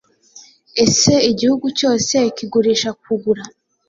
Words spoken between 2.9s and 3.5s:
kugura.